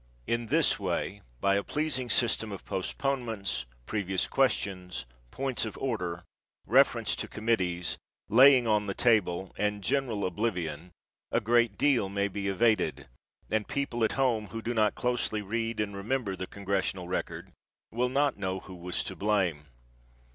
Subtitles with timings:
[0.25, 6.23] In this way by a pleasing system of postponements, previous questions, points of order,
[6.65, 10.91] reference to committees, laying on the table, and general oblivion,
[11.31, 13.09] a great deal may be evaded,
[13.51, 17.51] and people at home who do not closely read and remember the Congressional Record
[17.91, 19.67] will not know who was to blame.